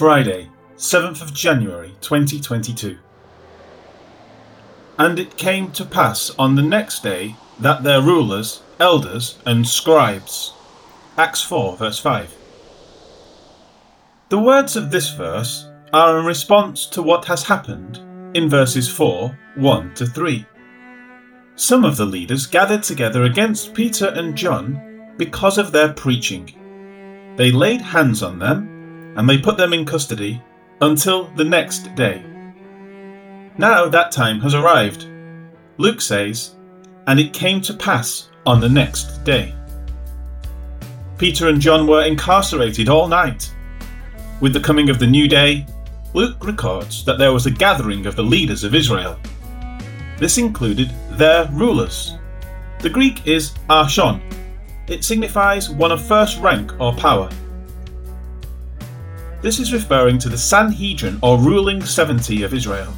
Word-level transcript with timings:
Friday, 0.00 0.48
7th 0.78 1.20
of 1.20 1.34
January 1.34 1.94
2022. 2.00 2.96
And 4.98 5.18
it 5.18 5.36
came 5.36 5.70
to 5.72 5.84
pass 5.84 6.30
on 6.38 6.54
the 6.54 6.62
next 6.62 7.02
day 7.02 7.36
that 7.58 7.82
their 7.82 8.00
rulers, 8.00 8.62
elders, 8.78 9.36
and 9.44 9.68
scribes. 9.68 10.54
Acts 11.18 11.42
4, 11.42 11.76
verse 11.76 11.98
5. 11.98 12.34
The 14.30 14.38
words 14.38 14.74
of 14.74 14.90
this 14.90 15.10
verse 15.10 15.68
are 15.92 16.18
in 16.18 16.24
response 16.24 16.86
to 16.86 17.02
what 17.02 17.26
has 17.26 17.42
happened 17.42 18.00
in 18.34 18.48
verses 18.48 18.88
4, 18.88 19.38
1 19.56 19.94
to 19.96 20.06
3. 20.06 20.46
Some 21.56 21.84
of 21.84 21.98
the 21.98 22.06
leaders 22.06 22.46
gathered 22.46 22.84
together 22.84 23.24
against 23.24 23.74
Peter 23.74 24.06
and 24.06 24.34
John 24.34 25.12
because 25.18 25.58
of 25.58 25.72
their 25.72 25.92
preaching. 25.92 27.34
They 27.36 27.52
laid 27.52 27.82
hands 27.82 28.22
on 28.22 28.38
them 28.38 28.79
and 29.16 29.28
they 29.28 29.38
put 29.38 29.56
them 29.56 29.72
in 29.72 29.84
custody 29.84 30.42
until 30.80 31.24
the 31.36 31.44
next 31.44 31.94
day. 31.94 32.24
Now 33.58 33.88
that 33.88 34.12
time 34.12 34.40
has 34.40 34.54
arrived. 34.54 35.06
Luke 35.78 36.00
says, 36.00 36.54
and 37.06 37.18
it 37.18 37.32
came 37.32 37.60
to 37.62 37.74
pass 37.74 38.30
on 38.46 38.60
the 38.60 38.68
next 38.68 39.24
day. 39.24 39.54
Peter 41.18 41.48
and 41.48 41.60
John 41.60 41.86
were 41.86 42.04
incarcerated 42.04 42.88
all 42.88 43.06
night. 43.06 43.52
With 44.40 44.54
the 44.54 44.60
coming 44.60 44.88
of 44.88 44.98
the 44.98 45.06
new 45.06 45.28
day, 45.28 45.66
Luke 46.14 46.44
records 46.44 47.04
that 47.04 47.18
there 47.18 47.32
was 47.32 47.46
a 47.46 47.50
gathering 47.50 48.06
of 48.06 48.16
the 48.16 48.22
leaders 48.22 48.64
of 48.64 48.74
Israel. 48.74 49.18
This 50.18 50.38
included 50.38 50.90
their 51.10 51.46
rulers. 51.52 52.16
The 52.80 52.90
Greek 52.90 53.26
is 53.26 53.52
archon. 53.68 54.22
It 54.86 55.04
signifies 55.04 55.68
one 55.68 55.92
of 55.92 56.02
first 56.04 56.40
rank 56.40 56.72
or 56.80 56.94
power. 56.94 57.28
This 59.42 59.58
is 59.58 59.72
referring 59.72 60.18
to 60.18 60.28
the 60.28 60.36
Sanhedrin 60.36 61.18
or 61.22 61.38
ruling 61.38 61.82
70 61.82 62.42
of 62.42 62.52
Israel. 62.52 62.92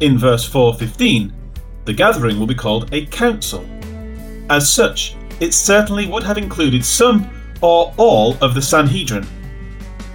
In 0.00 0.18
verse 0.18 0.46
4:15, 0.46 1.32
the 1.86 1.94
gathering 1.94 2.38
will 2.38 2.46
be 2.46 2.54
called 2.54 2.92
a 2.92 3.06
council. 3.06 3.64
As 4.50 4.68
such, 4.68 5.16
it 5.40 5.54
certainly 5.54 6.06
would 6.06 6.22
have 6.22 6.36
included 6.36 6.84
some 6.84 7.28
or 7.62 7.94
all 7.96 8.36
of 8.42 8.54
the 8.54 8.60
Sanhedrin. 8.60 9.26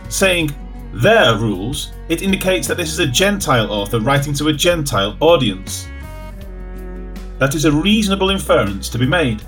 Saying 0.10 0.52
their 0.94 1.36
rules, 1.36 1.92
it 2.08 2.22
indicates 2.22 2.68
that 2.68 2.78
this 2.78 2.94
is 2.94 3.00
a 3.00 3.08
Gentile 3.08 3.72
author 3.72 4.00
writing 4.00 4.34
to 4.36 4.50
a 4.50 4.54
Gentile 4.54 5.18
audience. 5.20 5.88
That 7.40 7.56
is 7.56 7.66
a 7.66 7.72
reasonable 7.72 8.30
inference 8.30 8.90
to 8.90 9.00
be 9.00 9.08
made. 9.08 9.42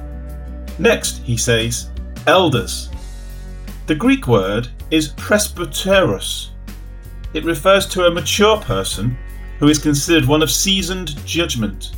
Next, 0.79 1.21
he 1.23 1.37
says, 1.37 1.89
elders. 2.25 2.89
The 3.87 3.95
Greek 3.95 4.27
word 4.27 4.67
is 4.91 5.13
presbyteros. 5.13 6.49
It 7.33 7.45
refers 7.45 7.85
to 7.87 8.07
a 8.07 8.11
mature 8.11 8.57
person 8.57 9.17
who 9.59 9.69
is 9.69 9.79
considered 9.79 10.25
one 10.25 10.41
of 10.43 10.51
seasoned 10.51 11.15
judgment. 11.25 11.91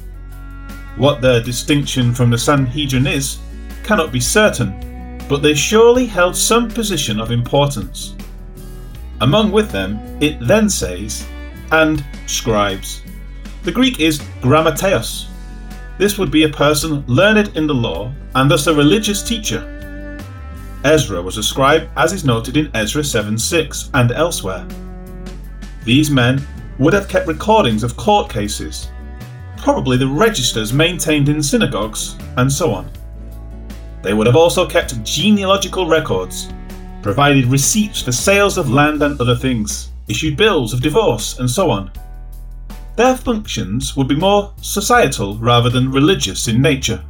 What 0.97 1.19
their 1.19 1.41
distinction 1.41 2.13
from 2.13 2.29
the 2.29 2.37
Sanhedrin 2.37 3.07
is 3.07 3.39
cannot 3.81 4.11
be 4.11 4.19
certain, 4.19 5.17
but 5.27 5.41
they 5.41 5.55
surely 5.55 6.05
held 6.05 6.35
some 6.35 6.69
position 6.69 7.19
of 7.19 7.31
importance. 7.31 8.15
Among 9.21 9.51
with 9.51 9.71
them, 9.71 9.97
it 10.21 10.37
then 10.41 10.69
says, 10.69 11.25
and 11.71 12.05
scribes. 12.27 13.01
The 13.63 13.71
Greek 13.71 13.99
is 13.99 14.19
grammateos. 14.41 15.25
This 15.97 16.19
would 16.19 16.29
be 16.29 16.43
a 16.43 16.49
person 16.49 17.03
learned 17.07 17.57
in 17.57 17.65
the 17.65 17.73
law 17.73 18.13
and 18.35 18.51
thus 18.51 18.67
a 18.67 18.75
religious 18.75 19.23
teacher. 19.23 19.78
Ezra 20.85 21.21
was 21.21 21.37
a 21.37 21.43
scribe, 21.43 21.89
as 21.97 22.13
is 22.13 22.23
noted 22.23 22.55
in 22.55 22.71
Ezra 22.73 23.03
7 23.03 23.37
6 23.37 23.89
and 23.93 24.11
elsewhere. 24.11 24.65
These 25.83 26.09
men 26.09 26.45
would 26.77 26.93
have 26.93 27.09
kept 27.09 27.27
recordings 27.27 27.83
of 27.83 27.97
court 27.97 28.29
cases, 28.29 28.89
probably 29.57 29.97
the 29.97 30.07
registers 30.07 30.71
maintained 30.71 31.27
in 31.27 31.43
synagogues, 31.43 32.15
and 32.37 32.51
so 32.51 32.71
on. 32.71 32.89
They 34.01 34.13
would 34.13 34.27
have 34.27 34.37
also 34.37 34.67
kept 34.67 35.03
genealogical 35.03 35.85
records, 35.85 36.49
provided 37.01 37.45
receipts 37.47 38.01
for 38.01 38.13
sales 38.13 38.57
of 38.57 38.71
land 38.71 39.03
and 39.03 39.19
other 39.19 39.35
things, 39.35 39.91
issued 40.07 40.37
bills 40.37 40.73
of 40.73 40.81
divorce, 40.81 41.39
and 41.39 41.49
so 41.49 41.69
on. 41.69 41.91
Their 42.95 43.17
functions 43.17 43.97
would 43.97 44.07
be 44.07 44.15
more 44.15 44.53
societal 44.61 45.37
rather 45.37 45.69
than 45.69 45.91
religious 45.91 46.47
in 46.47 46.61
nature. 46.61 47.03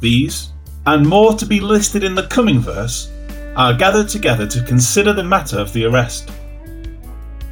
These 0.00 0.52
and 0.88 1.06
more 1.06 1.34
to 1.34 1.44
be 1.44 1.60
listed 1.60 2.02
in 2.02 2.14
the 2.14 2.26
coming 2.28 2.60
verse, 2.60 3.12
are 3.56 3.74
gathered 3.74 4.08
together 4.08 4.46
to 4.46 4.62
consider 4.62 5.12
the 5.12 5.22
matter 5.22 5.58
of 5.58 5.70
the 5.74 5.84
arrest. 5.84 6.30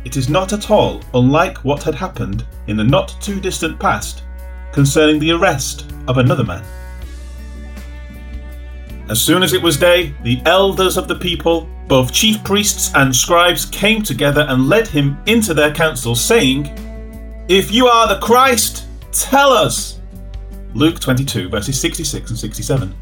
It 0.06 0.16
is 0.16 0.30
not 0.30 0.54
at 0.54 0.70
all 0.70 1.02
unlike 1.12 1.58
what 1.58 1.82
had 1.82 1.94
happened 1.94 2.47
in 2.66 2.78
the 2.78 2.84
not 2.84 3.14
too 3.20 3.38
distant 3.38 3.78
past 3.78 4.22
concerning 4.72 5.19
the 5.19 5.32
arrest 5.32 5.84
of 6.08 6.16
another 6.16 6.44
man. 6.44 6.64
As 9.10 9.20
soon 9.20 9.42
as 9.42 9.53
it 9.53 9.60
was 9.60 9.76
day, 9.76 10.14
the 10.22 10.41
elders 10.47 10.97
of 10.97 11.06
the 11.06 11.14
people, 11.14 11.68
both 11.88 12.14
chief 12.14 12.42
priests 12.42 12.91
and 12.94 13.14
scribes, 13.14 13.66
came 13.66 14.03
together 14.03 14.47
and 14.48 14.66
led 14.66 14.88
him 14.88 15.18
into 15.26 15.53
their 15.53 15.74
council, 15.74 16.14
saying, 16.14 16.72
If 17.48 17.70
you 17.70 17.86
are 17.86 18.08
the 18.08 18.18
Christ, 18.18 18.86
tell 19.12 19.53
us! 19.53 20.00
Luke 20.72 21.00
22, 21.00 21.50
verses 21.50 21.78
66 21.78 22.30
and 22.30 22.38
67. 22.38 22.94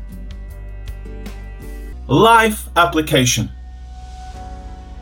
Life 2.07 2.69
application. 2.77 3.51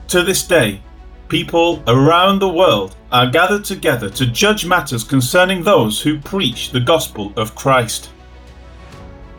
To 0.06 0.22
this 0.22 0.46
day, 0.46 0.80
people 1.26 1.82
around 1.88 2.38
the 2.38 2.48
world 2.48 2.94
are 3.10 3.28
gathered 3.28 3.64
together 3.64 4.08
to 4.10 4.24
judge 4.24 4.64
matters 4.64 5.02
concerning 5.02 5.64
those 5.64 6.00
who 6.00 6.20
preach 6.20 6.70
the 6.70 6.78
gospel 6.78 7.32
of 7.36 7.56
Christ. 7.56 8.10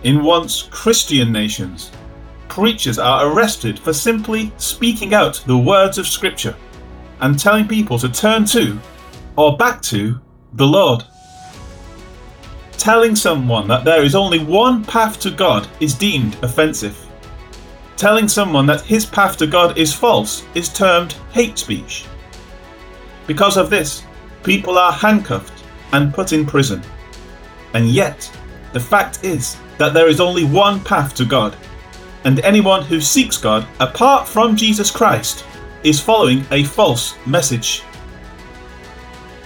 In 0.04 0.26
once 0.26 0.64
Christian 0.72 1.32
nations, 1.32 1.90
preachers 2.50 3.00
are 3.00 3.32
arrested 3.32 3.80
for 3.80 3.94
simply 3.94 4.52
speaking 4.58 5.14
out 5.14 5.42
the 5.48 5.58
words 5.58 5.98
of 5.98 6.06
Scripture 6.06 6.58
and 7.22 7.40
telling 7.40 7.66
people 7.66 7.98
to 8.00 8.10
turn 8.10 8.44
to 8.48 8.78
or 9.38 9.56
back 9.56 9.82
to 9.84 10.20
the 10.56 10.68
Lord. 10.68 11.06
Telling 12.74 13.16
someone 13.16 13.70
that 13.70 13.86
there 13.86 14.04
is 14.04 14.16
only 14.16 14.44
one 14.44 14.84
path 14.84 15.18
to 15.22 15.32
God 15.32 15.66
is 15.80 15.94
deemed 15.94 16.36
offensive. 16.44 17.00
Telling 18.04 18.28
someone 18.28 18.66
that 18.66 18.82
his 18.82 19.06
path 19.06 19.38
to 19.38 19.48
God 19.48 19.78
is 19.78 19.94
false 19.94 20.44
is 20.56 20.68
termed 20.68 21.14
hate 21.32 21.58
speech. 21.58 22.06
Because 23.28 23.56
of 23.56 23.70
this, 23.70 24.04
people 24.44 24.78
are 24.78 24.92
handcuffed 24.92 25.64
and 25.94 26.14
put 26.14 26.34
in 26.34 26.46
prison. 26.46 26.82
And 27.74 27.88
yet, 27.88 28.30
the 28.74 28.80
fact 28.82 29.24
is 29.24 29.56
that 29.78 29.94
there 29.94 30.10
is 30.10 30.20
only 30.20 30.44
one 30.44 30.84
path 30.84 31.16
to 31.16 31.24
God, 31.24 31.56
and 32.26 32.42
anyone 32.42 32.84
who 32.84 33.00
seeks 33.00 33.38
God 33.38 33.66
apart 33.80 34.28
from 34.28 34.58
Jesus 34.58 34.92
Christ 34.92 35.46
is 35.86 36.02
following 36.02 36.46
a 36.52 36.66
false 36.66 37.16
message. 37.26 37.84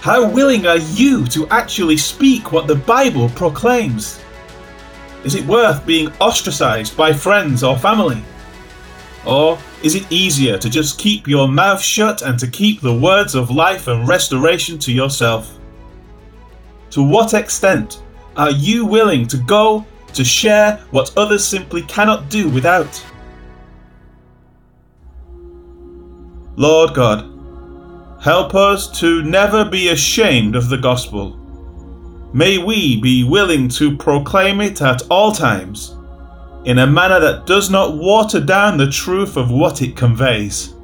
How 0.00 0.28
willing 0.28 0.66
are 0.66 0.78
you 0.78 1.26
to 1.28 1.46
actually 1.50 1.96
speak 1.96 2.50
what 2.50 2.66
the 2.66 2.74
Bible 2.74 3.28
proclaims? 3.28 4.20
Is 5.22 5.36
it 5.36 5.46
worth 5.46 5.86
being 5.86 6.08
ostracized 6.14 6.96
by 6.96 7.12
friends 7.12 7.62
or 7.62 7.78
family? 7.78 8.24
Or 9.28 9.58
is 9.82 9.94
it 9.94 10.10
easier 10.10 10.56
to 10.56 10.70
just 10.70 10.98
keep 10.98 11.28
your 11.28 11.46
mouth 11.46 11.82
shut 11.82 12.22
and 12.22 12.38
to 12.38 12.46
keep 12.46 12.80
the 12.80 12.94
words 12.94 13.34
of 13.34 13.50
life 13.50 13.86
and 13.86 14.08
restoration 14.08 14.78
to 14.78 14.92
yourself? 14.92 15.58
To 16.92 17.02
what 17.02 17.34
extent 17.34 18.02
are 18.38 18.50
you 18.50 18.86
willing 18.86 19.26
to 19.28 19.36
go 19.36 19.84
to 20.14 20.24
share 20.24 20.78
what 20.92 21.14
others 21.18 21.44
simply 21.44 21.82
cannot 21.82 22.30
do 22.30 22.48
without? 22.48 23.04
Lord 26.56 26.94
God, 26.94 27.30
help 28.24 28.54
us 28.54 28.98
to 28.98 29.22
never 29.22 29.68
be 29.68 29.90
ashamed 29.90 30.56
of 30.56 30.70
the 30.70 30.78
gospel. 30.78 31.36
May 32.32 32.56
we 32.56 32.98
be 32.98 33.24
willing 33.24 33.68
to 33.70 33.94
proclaim 33.94 34.62
it 34.62 34.80
at 34.80 35.02
all 35.10 35.32
times 35.32 35.97
in 36.64 36.78
a 36.78 36.86
manner 36.86 37.20
that 37.20 37.46
does 37.46 37.70
not 37.70 37.96
water 37.96 38.40
down 38.40 38.76
the 38.76 38.90
truth 38.90 39.36
of 39.36 39.50
what 39.50 39.82
it 39.82 39.96
conveys. 39.96 40.74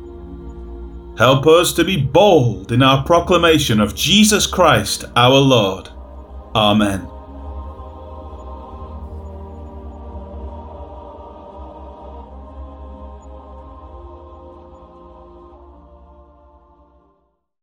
Help 1.19 1.47
us 1.47 1.73
to 1.75 1.85
be 1.85 2.01
bold 2.01 2.73
in 2.73 2.83
our 2.83 3.05
proclamation 3.05 3.81
of 3.81 3.95
Jesus 3.95 4.47
Christ 4.47 5.05
our 5.15 5.39
Lord. 5.39 5.89
Amen. 6.55 7.09